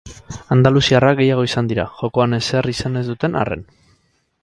[0.55, 3.67] Andaluziarrak gehiago izan dira, jokoan ezer izan ez duten arren.